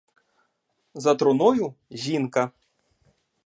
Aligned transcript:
За 0.93 1.15
труною— 1.15 1.73
жінка. 1.91 2.51